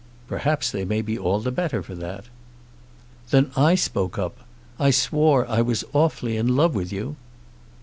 "Perhaps 0.27 0.71
they 0.71 0.83
may 0.83 1.03
be 1.03 1.15
all 1.15 1.39
the 1.39 1.51
better 1.51 1.83
for 1.83 1.93
that." 1.93 2.25
"Then 3.29 3.51
I 3.55 3.75
spoke 3.75 4.17
up. 4.17 4.37
I 4.79 4.89
swore 4.89 5.47
I 5.47 5.61
was 5.61 5.83
awfully 5.93 6.37
in 6.37 6.55
love 6.55 6.73
with 6.73 6.91
you." 6.91 7.17